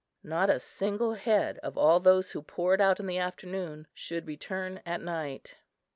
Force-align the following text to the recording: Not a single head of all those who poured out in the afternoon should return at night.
Not 0.23 0.49
a 0.49 0.59
single 0.59 1.13
head 1.13 1.59
of 1.59 1.77
all 1.77 1.99
those 1.99 2.31
who 2.31 2.41
poured 2.41 2.81
out 2.81 2.99
in 2.99 3.05
the 3.05 3.19
afternoon 3.19 3.85
should 3.93 4.25
return 4.25 4.81
at 4.83 4.99
night. 4.99 5.57